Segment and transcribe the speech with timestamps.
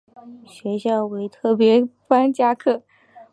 [0.47, 2.81] 学校为特別班加课